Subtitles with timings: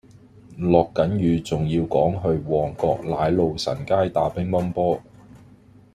[0.57, 4.99] 落緊雨仲要趕住去旺角奶路臣街打乒乓波